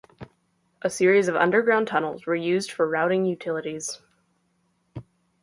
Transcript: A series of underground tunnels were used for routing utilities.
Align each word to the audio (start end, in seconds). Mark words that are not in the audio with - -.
A 0.81 0.89
series 0.89 1.27
of 1.27 1.35
underground 1.35 1.87
tunnels 1.87 2.25
were 2.25 2.33
used 2.33 2.71
for 2.71 2.89
routing 2.89 3.23
utilities. 3.23 4.01